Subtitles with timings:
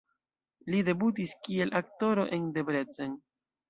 [0.75, 3.19] Li debutis kiel aktoro en Debrecen.